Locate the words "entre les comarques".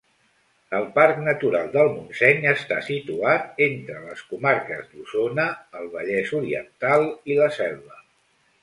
3.67-4.89